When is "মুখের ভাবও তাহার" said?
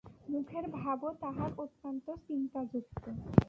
0.27-1.51